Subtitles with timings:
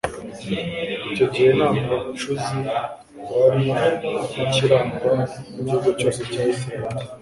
[1.09, 2.57] icyo gihe nta mucuzi
[3.31, 3.67] wari
[4.43, 5.11] ukirangwa
[5.55, 7.03] mu gihugu cyose cya israheli